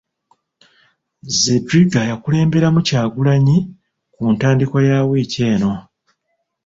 [1.39, 3.57] Zedriga yakulemberamu Kyagulanyi
[4.13, 5.73] ku ntandikwa ya wiiki eno.